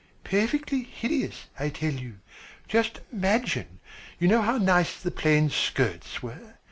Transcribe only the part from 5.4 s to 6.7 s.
skirts were.